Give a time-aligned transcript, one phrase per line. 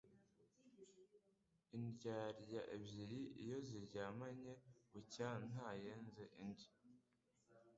[1.77, 4.53] Indyarya ebyiri iyo ziryamanye,
[4.91, 6.67] bucya ntayenze indi